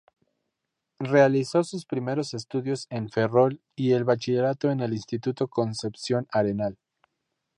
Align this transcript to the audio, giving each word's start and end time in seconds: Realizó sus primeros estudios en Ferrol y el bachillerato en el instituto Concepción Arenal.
Realizó 0.97 1.63
sus 1.63 1.85
primeros 1.85 2.33
estudios 2.33 2.87
en 2.89 3.09
Ferrol 3.11 3.61
y 3.75 3.91
el 3.91 4.03
bachillerato 4.03 4.71
en 4.71 4.79
el 4.79 4.93
instituto 4.93 5.47
Concepción 5.47 6.25
Arenal. 6.31 6.79